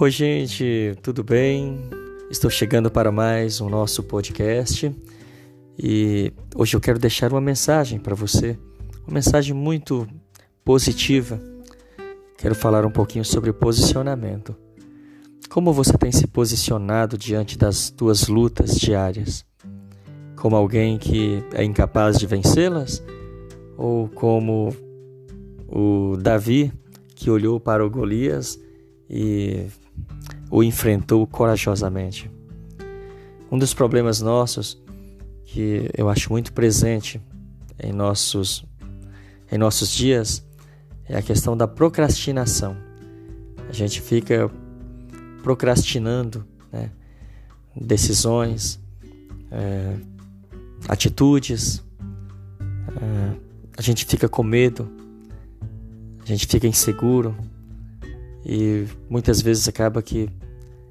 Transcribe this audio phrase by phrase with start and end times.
[0.00, 1.78] Oi, gente, tudo bem?
[2.30, 4.90] Estou chegando para mais um nosso podcast
[5.78, 8.58] e hoje eu quero deixar uma mensagem para você,
[9.06, 10.08] uma mensagem muito
[10.64, 11.38] positiva.
[12.38, 14.56] Quero falar um pouquinho sobre posicionamento.
[15.50, 19.44] Como você tem se posicionado diante das tuas lutas diárias?
[20.34, 23.02] Como alguém que é incapaz de vencê-las?
[23.76, 24.74] Ou como
[25.68, 26.72] o Davi
[27.14, 28.58] que olhou para o Golias
[29.10, 29.66] e
[30.48, 32.30] o enfrentou corajosamente?
[33.50, 34.80] Um dos problemas nossos
[35.44, 37.20] que eu acho muito presente
[37.82, 38.64] em nossos
[39.50, 40.46] em nossos dias
[41.08, 42.76] é a questão da procrastinação.
[43.68, 44.48] A gente fica
[45.42, 46.92] procrastinando né?
[47.74, 48.80] decisões,
[49.50, 49.96] é,
[50.88, 51.82] atitudes,
[52.60, 53.36] é,
[53.76, 54.88] a gente fica com medo,
[56.22, 57.34] a gente fica inseguro
[58.44, 60.28] e muitas vezes acaba que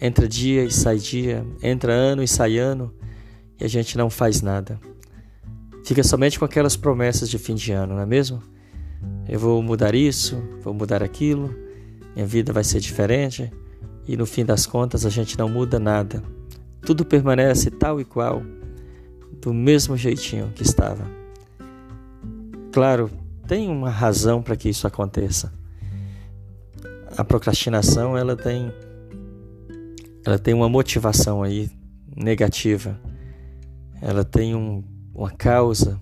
[0.00, 2.92] entra dia e sai dia, entra ano e sai ano
[3.60, 4.80] e a gente não faz nada.
[5.84, 8.42] Fica somente com aquelas promessas de fim de ano, não é mesmo?
[9.28, 11.54] Eu vou mudar isso, vou mudar aquilo,
[12.14, 13.52] minha vida vai ser diferente
[14.06, 16.22] e no fim das contas a gente não muda nada.
[16.80, 18.42] Tudo permanece tal e qual,
[19.40, 21.04] do mesmo jeitinho que estava.
[22.72, 23.10] Claro,
[23.46, 25.52] tem uma razão para que isso aconteça.
[27.16, 28.72] A procrastinação, ela tem
[30.24, 31.68] ela tem uma motivação aí
[32.16, 32.98] negativa.
[34.00, 36.00] Ela tem um, uma causa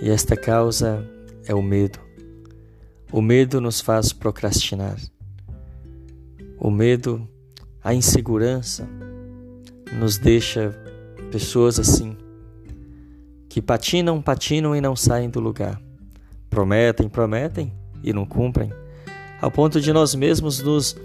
[0.00, 1.04] e esta causa
[1.46, 1.98] é o medo.
[3.10, 4.96] O medo nos faz procrastinar.
[6.58, 7.26] O medo,
[7.82, 8.86] a insegurança,
[9.98, 10.74] nos deixa
[11.30, 12.16] pessoas assim,
[13.48, 15.80] que patinam, patinam e não saem do lugar.
[16.50, 18.70] Prometem, prometem e não cumprem,
[19.40, 20.96] ao ponto de nós mesmos nos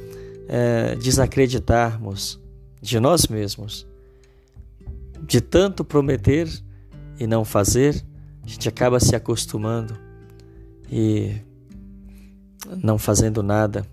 [0.48, 2.40] é, desacreditarmos
[2.82, 3.88] de nós mesmos.
[5.22, 6.50] De tanto prometer
[7.20, 8.04] e não fazer,
[8.44, 9.98] a gente acaba se acostumando
[10.92, 11.36] e
[12.82, 13.86] não fazendo nada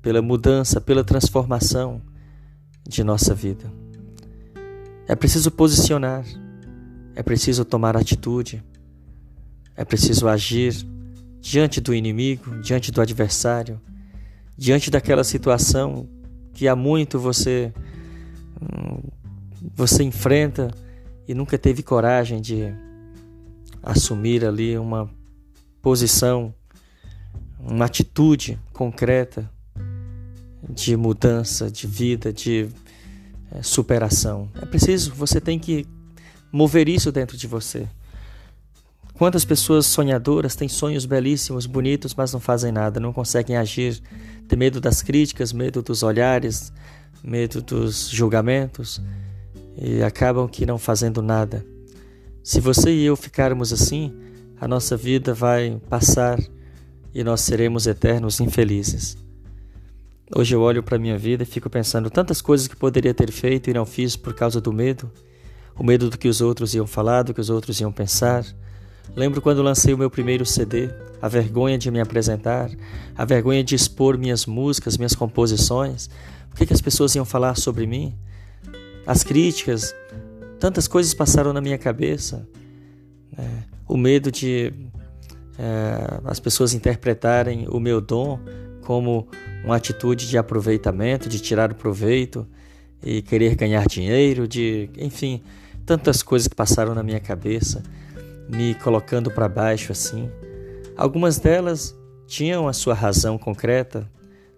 [0.00, 2.00] pela mudança, pela transformação
[2.86, 3.70] de nossa vida.
[5.08, 6.24] É preciso posicionar,
[7.14, 8.62] é preciso tomar atitude,
[9.74, 10.86] é preciso agir
[11.44, 13.78] diante do inimigo, diante do adversário,
[14.56, 16.08] diante daquela situação
[16.54, 17.70] que há muito você
[18.62, 19.02] hum,
[19.76, 20.70] você enfrenta
[21.28, 22.72] e nunca teve coragem de
[23.82, 25.10] assumir ali uma
[25.82, 26.54] posição,
[27.60, 29.48] uma atitude concreta
[30.66, 32.70] de mudança, de vida, de
[33.52, 34.48] é, superação.
[34.62, 35.86] É preciso, você tem que
[36.50, 37.86] mover isso dentro de você.
[39.14, 44.02] Quantas pessoas sonhadoras têm sonhos belíssimos, bonitos, mas não fazem nada, não conseguem agir,
[44.48, 46.72] tem medo das críticas, medo dos olhares,
[47.22, 49.00] medo dos julgamentos
[49.76, 51.64] e acabam que não fazendo nada.
[52.42, 54.12] Se você e eu ficarmos assim,
[54.60, 56.38] a nossa vida vai passar
[57.14, 59.16] e nós seremos eternos infelizes.
[60.34, 63.30] Hoje eu olho para a minha vida e fico pensando tantas coisas que poderia ter
[63.30, 65.10] feito e não fiz por causa do medo.
[65.78, 68.44] O medo do que os outros iam falar, do que os outros iam pensar.
[69.14, 72.70] Lembro quando lancei o meu primeiro CD, a vergonha de me apresentar,
[73.16, 76.08] a vergonha de expor minhas músicas, minhas composições.
[76.52, 78.14] O que, que as pessoas iam falar sobre mim?
[79.06, 79.94] As críticas,
[80.58, 82.48] tantas coisas passaram na minha cabeça.
[83.36, 83.44] É,
[83.88, 84.72] o medo de
[85.58, 88.38] é, as pessoas interpretarem o meu dom
[88.82, 89.28] como
[89.64, 92.46] uma atitude de aproveitamento, de tirar o proveito
[93.02, 95.42] e querer ganhar dinheiro, de, enfim,
[95.86, 97.82] tantas coisas que passaram na minha cabeça,
[98.48, 100.30] me colocando para baixo assim.
[100.96, 101.94] Algumas delas
[102.26, 104.10] tinham a sua razão concreta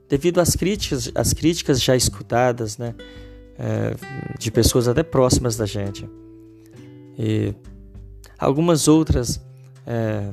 [0.09, 2.95] devido às críticas, às críticas já escutadas, né,
[3.59, 3.95] é,
[4.39, 6.09] de pessoas até próximas da gente.
[7.19, 7.55] E
[8.39, 9.41] algumas outras
[9.87, 10.31] é,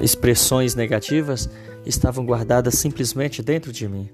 [0.00, 1.48] expressões negativas
[1.84, 4.08] estavam guardadas simplesmente dentro de mim.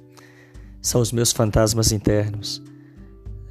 [0.80, 2.62] São os meus fantasmas internos,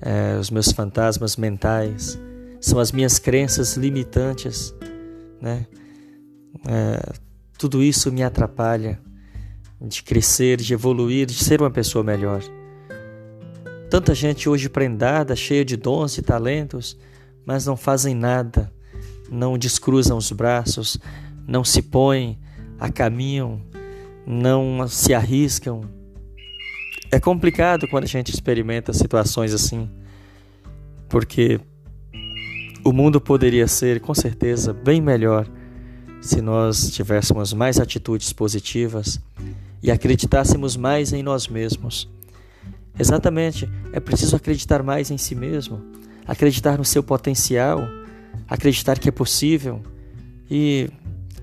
[0.01, 2.17] é, os meus fantasmas mentais,
[2.65, 4.73] são as minhas crenças limitantes,
[5.39, 5.67] né?
[6.67, 7.13] É,
[7.59, 8.99] tudo isso me atrapalha
[9.79, 12.41] de crescer, de evoluir, de ser uma pessoa melhor.
[13.87, 16.97] Tanta gente hoje prendada, cheia de dons e talentos,
[17.45, 18.73] mas não fazem nada,
[19.29, 20.97] não descruzam os braços,
[21.47, 22.39] não se põem
[22.79, 23.61] a caminho,
[24.25, 25.81] não se arriscam.
[27.11, 29.87] É complicado quando a gente experimenta situações assim,
[31.07, 31.61] porque
[32.85, 35.47] o mundo poderia ser, com certeza, bem melhor
[36.21, 39.19] se nós tivéssemos mais atitudes positivas,
[39.81, 42.07] e acreditássemos mais em nós mesmos.
[42.97, 45.81] Exatamente, é preciso acreditar mais em si mesmo,
[46.27, 47.81] acreditar no seu potencial,
[48.47, 49.81] acreditar que é possível
[50.49, 50.89] e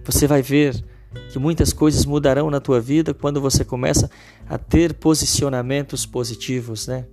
[0.05, 0.83] você vai ver
[1.31, 4.11] que muitas coisas mudarão na tua vida quando você começa
[4.49, 7.05] a ter posicionamentos positivos, né?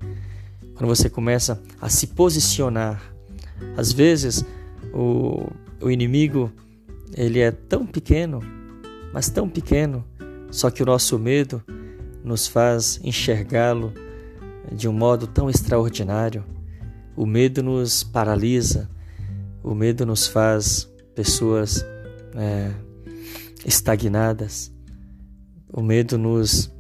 [0.75, 3.19] Quando você começa a se posicionar.
[3.77, 4.44] Às vezes
[4.94, 5.47] o,
[5.81, 6.51] o inimigo
[7.15, 8.41] ele é tão pequeno,
[9.13, 10.06] mas tão pequeno,
[10.51, 11.63] só que o nosso medo
[12.23, 13.94] nos faz enxergá-lo
[14.71, 16.44] de um modo tão extraordinário.
[17.15, 18.89] O medo nos paralisa,
[19.63, 21.85] o medo nos faz pessoas
[22.35, 22.71] é,
[23.65, 24.71] estagnadas.
[25.71, 26.71] O medo nos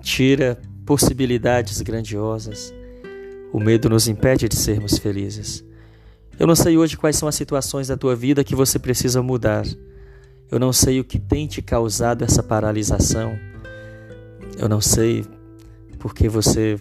[0.00, 2.72] tira possibilidades grandiosas.
[3.52, 5.64] O medo nos impede de sermos felizes.
[6.38, 9.64] Eu não sei hoje quais são as situações da tua vida que você precisa mudar.
[10.50, 13.38] Eu não sei o que tem te causado essa paralisação.
[14.58, 15.24] Eu não sei
[15.98, 16.80] porque você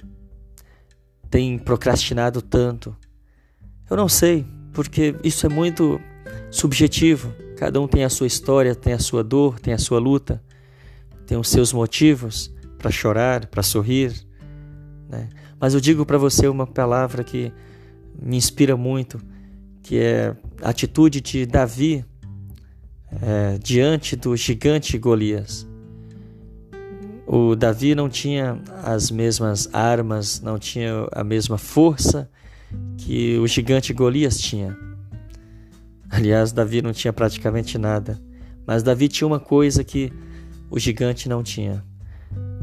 [1.30, 2.96] tem procrastinado tanto.
[3.90, 6.00] Eu não sei, porque isso é muito
[6.50, 7.34] subjetivo.
[7.56, 10.44] Cada um tem a sua história, tem a sua dor, tem a sua luta,
[11.26, 14.14] tem os seus motivos para chorar, para sorrir.
[15.08, 15.30] Né?
[15.60, 17.54] Mas eu digo para você uma palavra que
[18.20, 19.22] me inspira muito,
[19.84, 22.06] que é a atitude de Davi
[23.22, 25.68] é, diante do gigante Golias.
[27.28, 32.30] O Davi não tinha as mesmas armas, não tinha a mesma força
[32.98, 34.78] que o gigante Golias tinha.
[36.10, 38.20] Aliás, Davi não tinha praticamente nada,
[38.68, 40.12] mas Davi tinha uma coisa que
[40.70, 41.84] o gigante não tinha.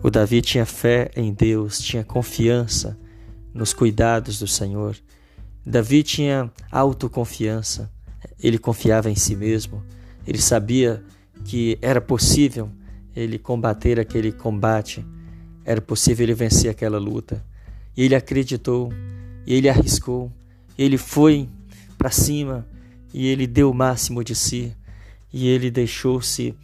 [0.02, 2.98] O Davi tinha fé em Deus, tinha confiança
[3.52, 4.96] nos cuidados do Senhor.
[5.68, 7.90] Davi tinha autoconfiança,
[8.42, 9.82] ele confiava em si mesmo,
[10.26, 11.04] ele sabia
[11.44, 12.70] que era possível
[13.14, 15.04] ele combater aquele combate,
[15.66, 17.44] era possível ele vencer aquela luta.
[17.94, 18.90] E ele acreditou,
[19.46, 20.32] e ele arriscou,
[20.78, 21.46] ele foi
[21.98, 22.66] para cima,
[23.12, 24.74] e ele deu o máximo de si.
[25.30, 26.54] E ele deixou-se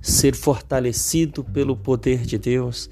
[0.00, 2.88] ser fortalecido pelo poder de Deus.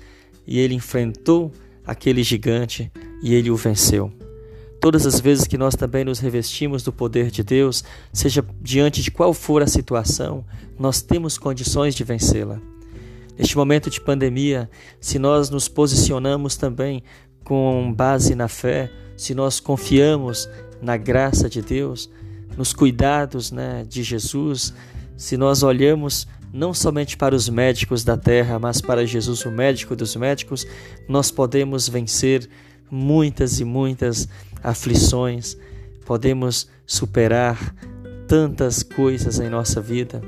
[0.46, 1.50] E ele enfrentou
[1.86, 2.92] aquele gigante
[3.22, 4.12] e ele o venceu.
[4.82, 9.12] Todas as vezes que nós também nos revestimos do poder de Deus, seja diante de
[9.12, 10.44] qual for a situação,
[10.76, 12.60] nós temos condições de vencê-la.
[13.38, 14.68] Neste momento de pandemia,
[15.00, 17.04] se nós nos posicionamos também
[17.44, 20.48] com base na fé, se nós confiamos
[20.82, 22.10] na graça de Deus,
[22.56, 24.74] nos cuidados né, de Jesus,
[25.16, 29.94] se nós olhamos não somente para os médicos da terra, mas para Jesus, o médico
[29.94, 30.66] dos médicos,
[31.08, 32.50] nós podemos vencer
[32.90, 34.28] muitas e muitas
[34.62, 35.56] aflições,
[36.04, 37.74] podemos superar
[38.26, 40.22] tantas coisas em nossa vida.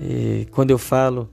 [0.00, 1.28] E quando eu falo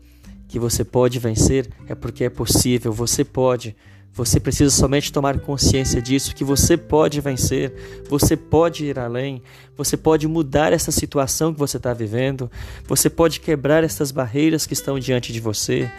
[0.47, 3.75] que você pode vencer, é porque é possível, você pode
[4.15, 9.43] você precisa somente tomar consciência disso, que você pode vencer, você pode ir além,
[9.75, 12.49] você pode mudar essa situação que você está vivendo,
[12.87, 15.91] você pode quebrar essas barreiras que estão diante de você.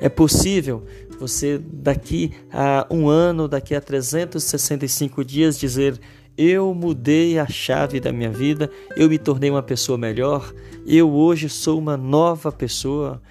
[0.00, 0.84] É possível
[1.20, 6.00] você, daqui a um ano, daqui a 365 dias, dizer:
[6.36, 10.52] Eu mudei a chave da minha vida, eu me tornei uma pessoa melhor,
[10.84, 13.22] eu hoje sou uma nova pessoa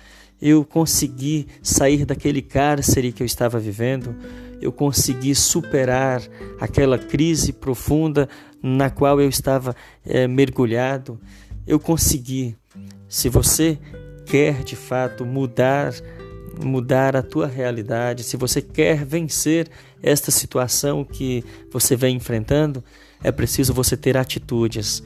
[0.41, 4.15] eu consegui sair daquele cárcere que eu estava vivendo,
[4.61, 6.21] eu consegui superar
[6.59, 8.27] aquela crise profunda
[8.61, 11.19] na qual eu estava é, mergulhado,
[11.67, 12.55] eu consegui.
[13.07, 13.77] Se você
[14.25, 15.93] quer de fato mudar,
[16.63, 19.67] mudar a tua realidade, se você quer vencer
[20.01, 22.83] esta situação que você vem enfrentando,
[23.23, 25.03] é preciso você ter atitudes,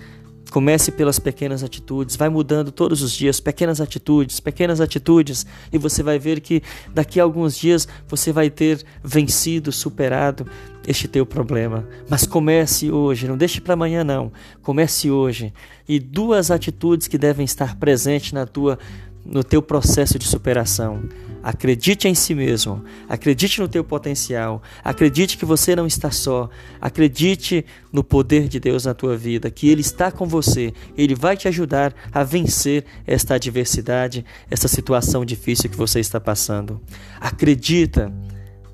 [0.55, 6.01] Comece pelas pequenas atitudes, vai mudando todos os dias, pequenas atitudes, pequenas atitudes, e você
[6.01, 10.47] vai ver que daqui a alguns dias você vai ter vencido, superado
[10.88, 11.85] este teu problema.
[12.09, 14.31] Mas comece hoje, não deixe para amanhã não.
[14.62, 15.53] Comece hoje.
[15.89, 18.79] E duas atitudes que devem estar presentes na tua
[19.25, 21.03] no teu processo de superação.
[21.41, 26.50] Acredite em si mesmo, acredite no teu potencial, acredite que você não está só,
[26.82, 27.63] acredite
[27.94, 31.48] no poder de Deus na tua vida, que Ele está com você, Ele vai te
[31.48, 36.82] ajudar a vencer esta adversidade, essa situação difícil que você está passando.
[37.20, 38.12] Acredita,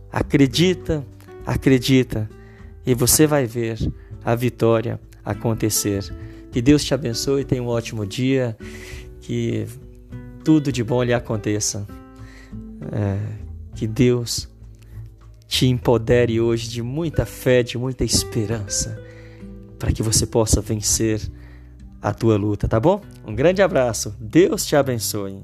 [0.09, 1.05] acredita,
[1.45, 2.29] acredita,
[2.85, 3.77] e você vai ver
[4.23, 6.03] a vitória acontecer.
[6.53, 8.57] Que Deus te abençoe, tenha um ótimo dia,
[9.19, 9.67] que
[10.43, 11.87] tudo de bom lhe aconteça.
[12.91, 13.17] É,
[13.75, 14.49] que Deus
[15.47, 19.01] te empodere hoje de muita fé, de muita esperança,
[19.77, 21.21] para que você possa vencer
[22.01, 23.01] a tua luta, tá bom?
[23.25, 25.43] Um grande abraço, Deus te abençoe.